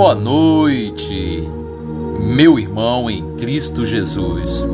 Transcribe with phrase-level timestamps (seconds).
[0.00, 1.46] Boa noite,
[2.18, 4.66] meu irmão em Cristo Jesus.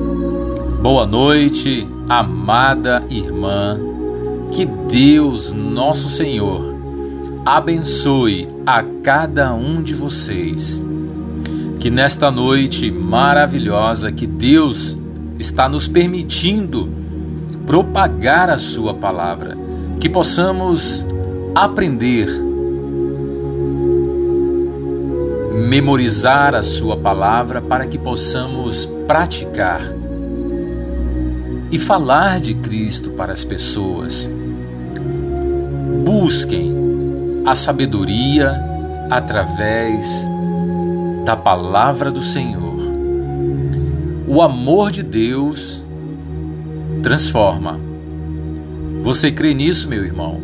[0.80, 3.76] Boa noite, amada irmã.
[4.52, 6.72] Que Deus, nosso Senhor,
[7.44, 10.80] abençoe a cada um de vocês.
[11.80, 14.96] Que nesta noite maravilhosa que Deus
[15.40, 16.88] está nos permitindo
[17.66, 19.58] propagar a Sua palavra,
[19.98, 21.04] que possamos
[21.52, 22.45] aprender
[25.56, 29.80] memorizar a Sua palavra para que possamos praticar
[31.72, 34.28] e falar de Cristo para as pessoas.
[36.04, 36.74] Busquem
[37.46, 38.62] a sabedoria
[39.10, 40.26] através
[41.24, 42.76] da palavra do Senhor.
[44.28, 45.82] O amor de Deus
[47.02, 47.80] transforma.
[49.02, 50.40] Você crê nisso, meu irmão?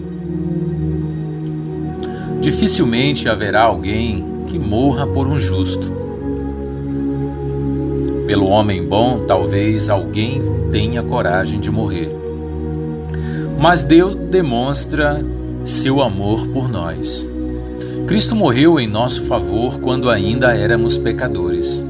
[2.40, 5.90] Dificilmente haverá alguém que morra por um justo.
[8.26, 12.14] Pelo homem bom, talvez alguém tenha coragem de morrer.
[13.58, 15.24] Mas Deus demonstra
[15.64, 17.26] seu amor por nós.
[18.06, 21.82] Cristo morreu em nosso favor quando ainda éramos pecadores.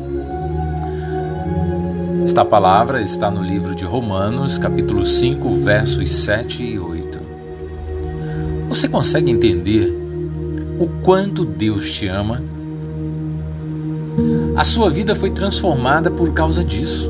[2.25, 7.19] Esta palavra está no livro de Romanos, capítulo 5, versos 7 e 8.
[8.69, 10.02] Você consegue entender
[10.83, 12.43] o quanto Deus te ama?
[14.57, 17.09] A sua vida foi transformada por causa disso.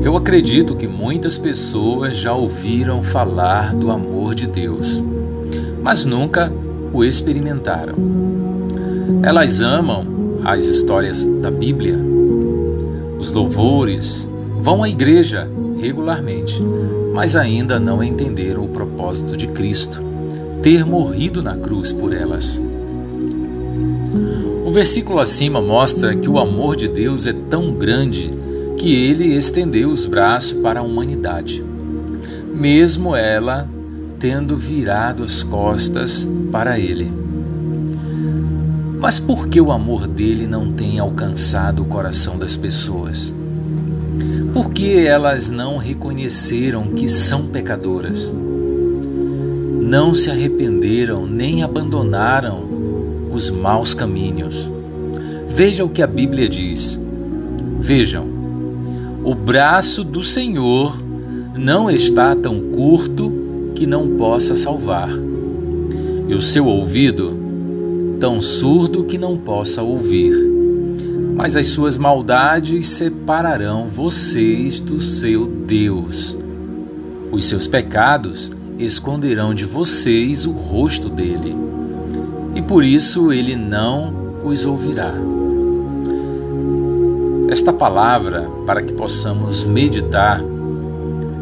[0.00, 5.02] Eu acredito que muitas pessoas já ouviram falar do amor de Deus,
[5.82, 6.52] mas nunca
[6.92, 7.94] o experimentaram.
[9.24, 10.06] Elas amam
[10.44, 11.98] as histórias da Bíblia,
[13.18, 14.28] os louvores,
[14.60, 16.62] vão à igreja regularmente,
[17.12, 20.03] mas ainda não entenderam o propósito de Cristo
[20.64, 22.58] ter morrido na cruz por elas.
[24.64, 28.30] O versículo acima mostra que o amor de Deus é tão grande
[28.78, 31.62] que ele estendeu os braços para a humanidade,
[32.54, 33.68] mesmo ela
[34.18, 37.12] tendo virado as costas para ele.
[38.98, 43.34] Mas por que o amor dele não tem alcançado o coração das pessoas?
[44.54, 48.32] Por que elas não reconheceram que são pecadoras?
[49.86, 52.64] Não se arrependeram nem abandonaram
[53.30, 54.70] os maus caminhos.
[55.46, 56.98] Veja o que a Bíblia diz.
[57.80, 58.26] Vejam,
[59.22, 60.98] o braço do Senhor
[61.54, 63.30] não está tão curto
[63.74, 65.10] que não possa salvar,
[66.28, 67.38] e o seu ouvido
[68.18, 70.34] tão surdo que não possa ouvir.
[71.36, 76.34] Mas as suas maldades separarão vocês do seu Deus.
[77.30, 81.56] Os seus pecados esconderão de vocês o rosto dele
[82.54, 84.12] e por isso ele não
[84.44, 85.14] os ouvirá.
[87.48, 90.42] Esta palavra, para que possamos meditar,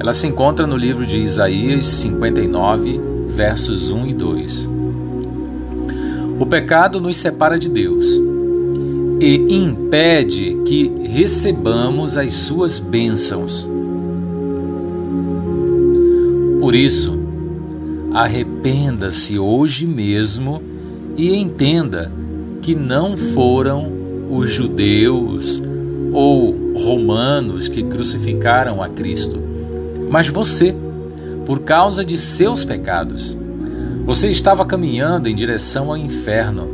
[0.01, 4.69] ela se encontra no livro de Isaías 59, versos 1 e 2.
[6.41, 8.07] O pecado nos separa de Deus
[9.21, 13.69] e impede que recebamos as suas bênçãos.
[16.59, 17.22] Por isso,
[18.15, 20.63] arrependa-se hoje mesmo
[21.17, 22.11] e entenda
[22.61, 23.91] que não foram
[24.31, 25.63] os judeus
[26.13, 29.39] ou romanos que crucificaram a Cristo,
[30.11, 30.75] mas você,
[31.47, 33.37] por causa de seus pecados.
[34.05, 36.69] Você estava caminhando em direção ao inferno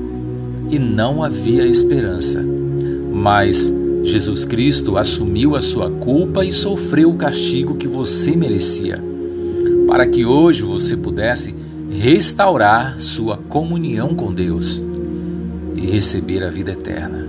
[0.70, 2.43] e não havia esperança.
[3.12, 3.72] Mas
[4.03, 9.03] Jesus Cristo assumiu a sua culpa e sofreu o castigo que você merecia,
[9.88, 11.54] para que hoje você pudesse
[11.91, 14.81] restaurar sua comunhão com Deus
[15.75, 17.26] e receber a vida eterna.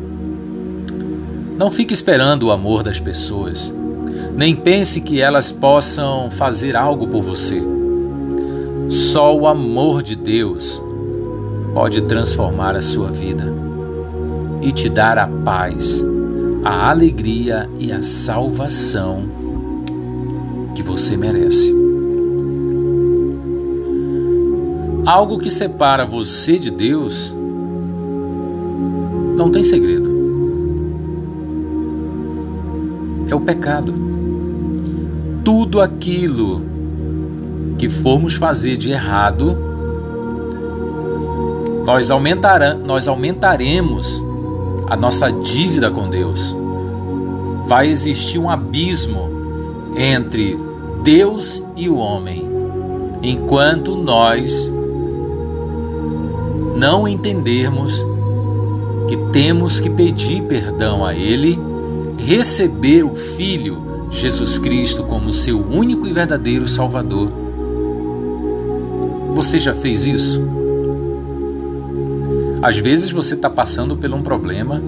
[1.57, 3.73] Não fique esperando o amor das pessoas,
[4.35, 7.61] nem pense que elas possam fazer algo por você.
[8.89, 10.81] Só o amor de Deus
[11.73, 13.53] pode transformar a sua vida
[14.61, 16.05] e te dar a paz,
[16.63, 19.23] a alegria e a salvação
[20.75, 21.88] que você merece.
[25.05, 27.33] Algo que separa você de Deus,
[29.37, 30.09] não tem segredo.
[33.29, 33.93] É o pecado.
[35.43, 36.61] Tudo aquilo
[37.77, 39.55] que formos fazer de errado,
[41.85, 42.09] nós,
[42.85, 44.21] nós aumentaremos
[44.89, 46.55] a nossa dívida com Deus.
[47.67, 49.29] Vai existir um abismo
[49.95, 50.57] entre
[51.03, 52.45] Deus e o homem,
[53.21, 54.73] enquanto nós
[56.79, 58.05] não entendermos
[59.09, 61.59] que temos que pedir perdão a Ele,
[62.17, 67.29] receber o Filho Jesus Cristo como seu único e verdadeiro Salvador.
[69.35, 70.41] Você já fez isso?
[72.61, 74.81] Às vezes você está passando por um problema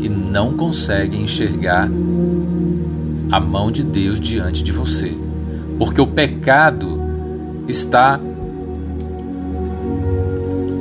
[0.00, 1.90] e não consegue enxergar
[3.30, 5.12] a mão de Deus diante de você,
[5.78, 6.98] porque o pecado
[7.68, 8.18] está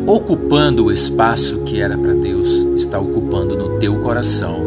[0.06, 4.58] ocupando o espaço que era para Deus, está ocupando no teu coração.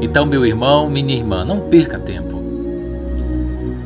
[0.00, 2.42] Então, meu irmão, minha irmã, não perca tempo.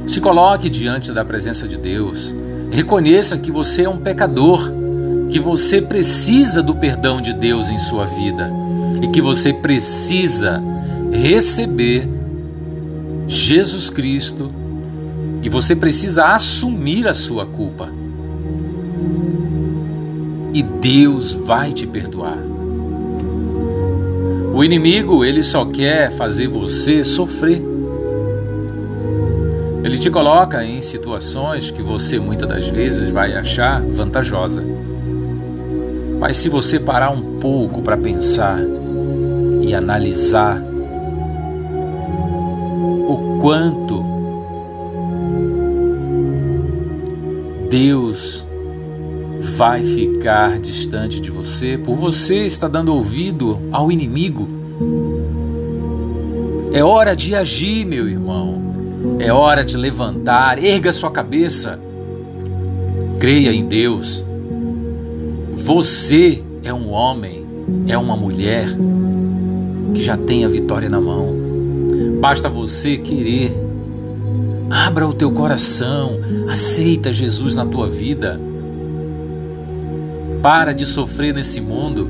[0.07, 2.35] Se coloque diante da presença de Deus.
[2.71, 4.73] Reconheça que você é um pecador,
[5.31, 8.51] que você precisa do perdão de Deus em sua vida
[9.03, 10.63] e que você precisa
[11.13, 12.09] receber
[13.29, 14.51] Jesus Cristo
[15.43, 17.91] e você precisa assumir a sua culpa
[20.57, 22.39] e Deus vai te perdoar.
[24.55, 27.63] O inimigo, ele só quer fazer você sofrer.
[29.85, 34.65] Ele te coloca em situações que você muitas das vezes vai achar vantajosa.
[36.19, 38.59] Mas se você parar um pouco para pensar
[39.61, 40.59] e analisar
[43.07, 44.03] o quanto
[47.69, 48.46] Deus
[49.57, 54.47] vai ficar distante de você por você estar dando ouvido ao inimigo.
[56.75, 59.17] É hora de agir, meu irmão.
[59.19, 61.81] É hora de levantar, erga sua cabeça.
[63.19, 64.23] Creia em Deus.
[65.55, 67.47] Você é um homem,
[67.89, 68.69] é uma mulher
[69.95, 71.35] que já tem a vitória na mão.
[72.21, 73.57] Basta você querer.
[74.69, 78.39] Abra o teu coração, aceita Jesus na tua vida.
[80.47, 82.09] Para de sofrer nesse mundo.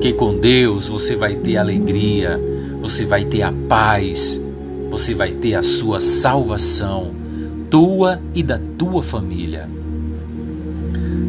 [0.00, 2.40] Que com Deus você vai ter alegria,
[2.80, 4.40] você vai ter a paz,
[4.88, 7.10] você vai ter a sua salvação,
[7.68, 9.68] tua e da tua família.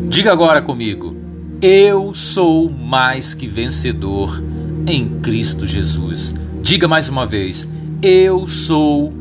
[0.10, 1.18] Diga agora comigo:
[1.60, 4.44] Eu sou mais que vencedor
[4.86, 6.36] em Cristo Jesus.
[6.62, 7.68] Diga mais uma vez:
[8.00, 9.12] Eu sou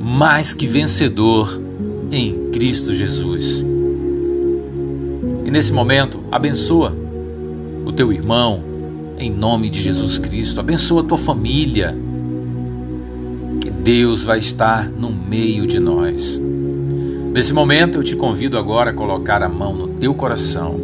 [0.00, 1.60] mais que vencedor
[2.12, 3.74] em Cristo Jesus.
[5.46, 6.92] E nesse momento, abençoa
[7.84, 8.64] o teu irmão
[9.16, 10.58] em nome de Jesus Cristo.
[10.58, 11.96] Abençoa a tua família.
[13.60, 16.42] Que Deus vai estar no meio de nós.
[17.32, 20.80] Nesse momento, eu te convido agora a colocar a mão no teu coração.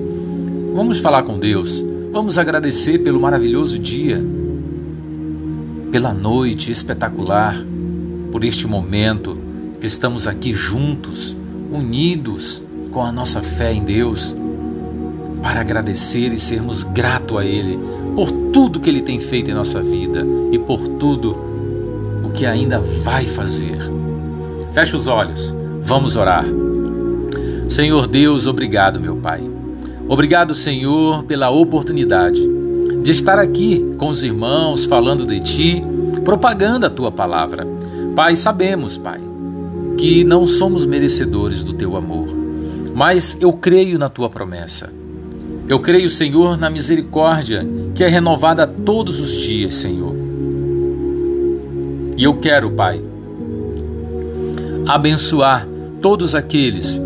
[0.72, 1.84] Vamos falar com Deus.
[2.12, 4.24] Vamos agradecer pelo maravilhoso dia,
[5.90, 7.56] pela noite espetacular,
[8.30, 9.36] por este momento
[9.80, 11.36] que estamos aqui juntos,
[11.68, 12.62] unidos
[12.92, 14.36] com a nossa fé em Deus
[15.42, 17.78] para agradecer e sermos grato a Ele
[18.14, 21.36] por tudo que Ele tem feito em nossa vida e por tudo
[22.24, 23.78] o que ainda vai fazer.
[24.72, 25.52] Feche os olhos,
[25.82, 26.46] vamos orar.
[27.68, 29.42] Senhor Deus, obrigado, meu Pai.
[30.08, 32.40] Obrigado, Senhor, pela oportunidade
[33.02, 35.82] de estar aqui com os irmãos, falando de Ti,
[36.24, 37.66] propagando a Tua palavra.
[38.14, 39.20] Pai, sabemos, Pai,
[39.96, 42.28] que não somos merecedores do Teu amor,
[42.94, 45.01] mas eu creio na Tua promessa
[45.72, 50.14] eu creio, Senhor, na misericórdia que é renovada todos os dias, Senhor.
[52.14, 53.02] E eu quero, Pai,
[54.86, 55.66] abençoar
[56.02, 57.00] todos aqueles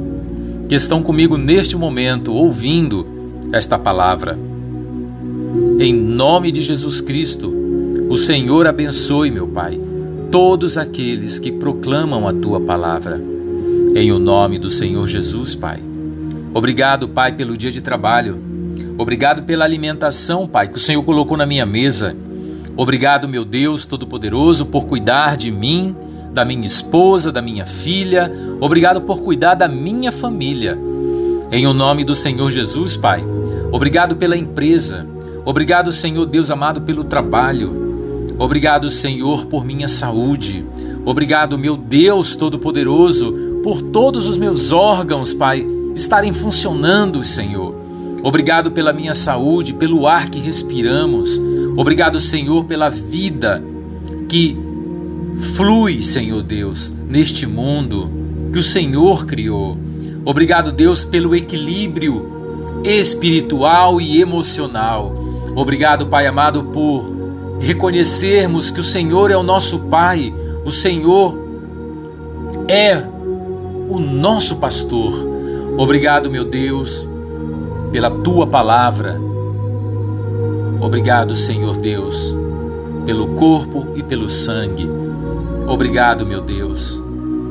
[0.68, 3.06] que estão comigo neste momento ouvindo
[3.52, 4.36] esta palavra.
[5.78, 7.54] Em nome de Jesus Cristo,
[8.10, 9.80] o Senhor abençoe, meu Pai,
[10.28, 13.22] todos aqueles que proclamam a tua palavra.
[13.94, 15.80] Em o nome do Senhor Jesus, Pai.
[16.52, 18.55] Obrigado, Pai, pelo dia de trabalho.
[18.98, 22.16] Obrigado pela alimentação, Pai, que o Senhor colocou na minha mesa.
[22.76, 25.94] Obrigado, meu Deus Todo-Poderoso, por cuidar de mim,
[26.32, 28.30] da minha esposa, da minha filha.
[28.60, 30.78] Obrigado por cuidar da minha família.
[31.50, 33.24] Em o nome do Senhor Jesus, Pai.
[33.72, 35.06] Obrigado pela empresa.
[35.44, 38.34] Obrigado, Senhor Deus amado, pelo trabalho.
[38.38, 40.66] Obrigado, Senhor, por minha saúde.
[41.04, 47.85] Obrigado, meu Deus Todo-Poderoso, por todos os meus órgãos, Pai, estarem funcionando, Senhor.
[48.22, 51.40] Obrigado pela minha saúde, pelo ar que respiramos.
[51.76, 53.62] Obrigado, Senhor, pela vida
[54.28, 54.56] que
[55.54, 58.10] flui, Senhor Deus, neste mundo
[58.52, 59.76] que o Senhor criou.
[60.24, 62.36] Obrigado, Deus, pelo equilíbrio
[62.82, 65.14] espiritual e emocional.
[65.54, 67.16] Obrigado, Pai amado, por
[67.60, 71.38] reconhecermos que o Senhor é o nosso Pai, o Senhor
[72.68, 73.02] é
[73.88, 75.12] o nosso pastor.
[75.78, 77.06] Obrigado, meu Deus,
[77.92, 79.20] pela tua palavra.
[80.80, 82.34] Obrigado, Senhor Deus,
[83.04, 84.88] pelo corpo e pelo sangue.
[85.66, 87.00] Obrigado, meu Deus,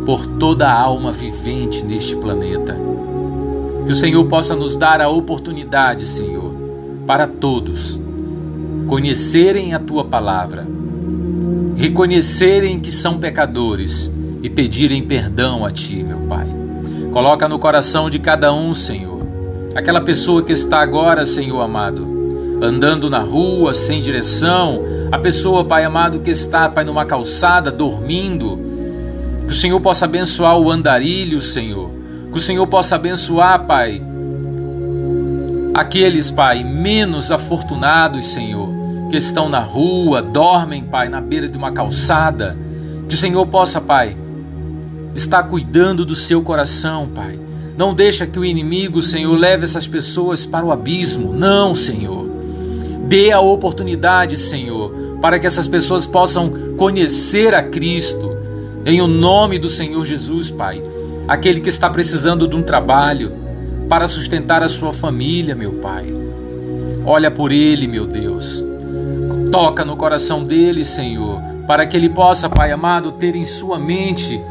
[0.06, 2.78] por toda a alma vivente neste planeta.
[3.86, 6.52] Que o Senhor possa nos dar a oportunidade, Senhor,
[7.06, 8.00] para todos
[8.86, 10.66] conhecerem a tua palavra,
[11.76, 14.12] reconhecerem que são pecadores
[14.42, 16.48] e pedirem perdão a ti, meu Pai.
[17.12, 19.15] Coloca no coração de cada um, Senhor,
[19.76, 25.84] aquela pessoa que está agora, Senhor amado, andando na rua sem direção, a pessoa, Pai
[25.84, 28.58] amado, que está, Pai, numa calçada, dormindo.
[29.46, 31.92] Que o Senhor possa abençoar o andarilho, Senhor.
[32.32, 34.02] Que o Senhor possa abençoar, Pai,
[35.74, 38.70] aqueles, Pai, menos afortunados, Senhor,
[39.12, 42.58] que estão na rua, dormem, Pai, na beira de uma calçada.
[43.08, 44.18] Que o Senhor possa, Pai,
[45.14, 47.45] está cuidando do seu coração, Pai.
[47.78, 51.34] Não deixa que o inimigo, Senhor, leve essas pessoas para o abismo.
[51.34, 52.30] Não, Senhor.
[53.08, 58.36] Dê a oportunidade, Senhor, para que essas pessoas possam conhecer a Cristo.
[58.86, 60.82] Em o nome do Senhor Jesus, Pai.
[61.28, 63.34] Aquele que está precisando de um trabalho
[63.90, 66.14] para sustentar a sua família, meu Pai.
[67.06, 68.64] Olha por ele, meu Deus.
[69.52, 74.42] Toca no coração dele, Senhor, para que ele possa, Pai amado, ter em sua mente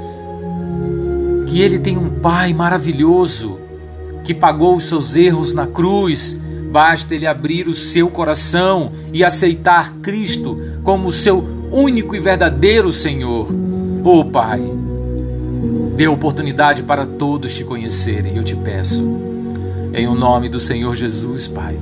[1.54, 3.60] que ele tem um Pai maravilhoso
[4.24, 6.36] que pagou os seus erros na cruz.
[6.72, 13.54] Basta ele abrir o seu coração e aceitar Cristo como seu único e verdadeiro Senhor.
[14.02, 14.64] Oh Pai,
[15.94, 19.04] dê oportunidade para todos te conhecerem, eu te peço.
[19.94, 21.78] Em o nome do Senhor Jesus, Pai.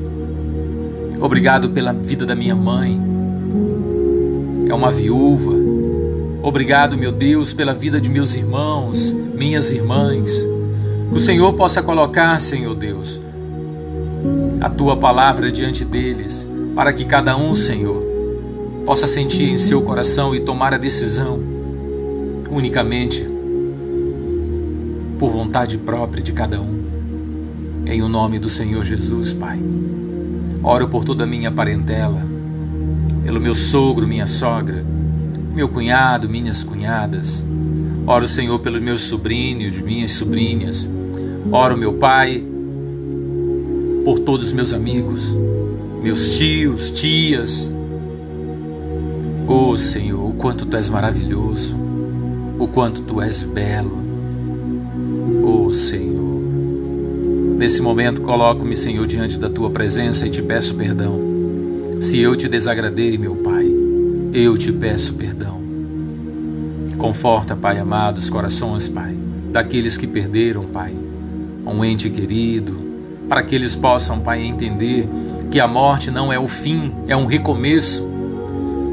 [1.19, 3.01] Obrigado pela vida da minha mãe.
[4.69, 5.62] É uma viúva.
[6.43, 10.45] Obrigado, meu Deus, pela vida de meus irmãos, minhas irmãs.
[11.09, 13.21] Que o Senhor possa colocar, Senhor Deus,
[14.61, 18.03] a tua palavra diante deles, para que cada um, Senhor,
[18.85, 21.39] possa sentir em seu coração e tomar a decisão
[22.51, 23.25] unicamente
[25.21, 26.83] por vontade própria de cada um.
[27.87, 29.61] Em o nome do Senhor Jesus, Pai.
[30.61, 32.25] Oro por toda a minha parentela,
[33.23, 34.85] pelo meu sogro, minha sogra,
[35.55, 37.45] meu cunhado, minhas cunhadas,
[38.05, 40.89] Oro, Senhor, pelos meus sobrinhos, minhas sobrinhas.
[41.53, 42.43] Oro, meu Pai,
[44.05, 45.37] por todos os meus amigos,
[46.03, 47.71] meus tios, tias.
[49.47, 51.77] Oh, Senhor, o quanto tu és maravilhoso,
[52.59, 54.03] o quanto tu és belo.
[55.45, 56.43] Oh, Senhor.
[57.57, 61.21] Nesse momento, coloco-me, Senhor, diante da tua presença e te peço perdão.
[62.01, 63.62] Se eu te desagradei, meu Pai,
[64.33, 65.61] eu te peço perdão.
[66.97, 69.15] Conforta, Pai amado, os corações, Pai,
[69.51, 70.95] daqueles que perderam, Pai,
[71.67, 72.75] um ente querido,
[73.29, 75.09] para que eles possam, Pai, entender
[75.51, 78.11] que a morte não é o fim, é um recomeço.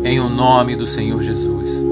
[0.03, 1.83] Em o nome do Senhor Jesus.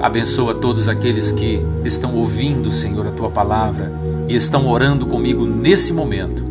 [0.00, 3.92] Abençoa todos aqueles que estão ouvindo, Senhor, a tua palavra
[4.28, 6.44] e estão orando comigo nesse momento.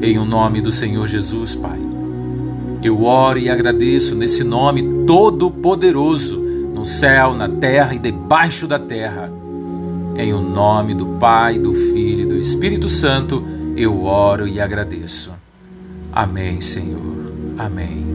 [0.00, 1.91] Em o nome do Senhor Jesus, Pai.
[2.82, 6.36] Eu oro e agradeço nesse nome todo-poderoso
[6.74, 9.32] no céu, na terra e debaixo da terra.
[10.16, 13.44] Em o nome do Pai, do Filho e do Espírito Santo,
[13.76, 15.30] eu oro e agradeço.
[16.12, 17.32] Amém, Senhor.
[17.56, 18.11] Amém.